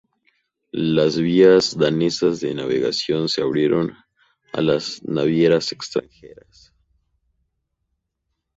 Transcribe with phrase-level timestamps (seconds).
[0.93, 3.95] Las vías danesas de navegación se abrieron
[4.51, 6.73] a las navieras extranjeras.